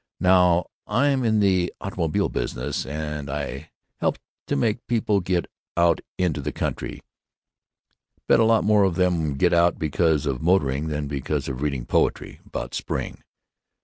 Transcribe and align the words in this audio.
Now 0.19 0.65
I'm 0.87 1.23
in 1.23 1.41
the 1.41 1.71
automobile 1.79 2.27
business, 2.27 2.87
and 2.87 3.29
I 3.29 3.69
help 3.97 4.17
to 4.47 4.55
make 4.55 4.87
people 4.87 5.19
get 5.19 5.45
out 5.77 6.01
into 6.17 6.41
the 6.41 6.51
country—bet 6.51 7.03
a 8.39 8.43
lot 8.43 8.63
more 8.63 8.83
of 8.83 8.95
them 8.95 9.35
get 9.35 9.53
out 9.53 9.77
because 9.77 10.25
of 10.25 10.41
motoring 10.41 10.87
than 10.87 11.07
because 11.07 11.47
of 11.47 11.61
reading 11.61 11.85
poetry 11.85 12.39
about 12.47 12.73
spring. 12.73 13.21